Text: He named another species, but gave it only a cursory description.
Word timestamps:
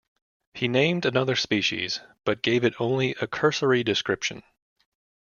He 0.55 0.67
named 0.67 1.05
another 1.05 1.35
species, 1.35 1.99
but 2.25 2.41
gave 2.41 2.63
it 2.63 2.73
only 2.81 3.13
a 3.21 3.27
cursory 3.27 3.83
description. 3.83 4.41